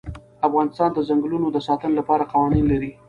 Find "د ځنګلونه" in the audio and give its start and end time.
0.93-1.47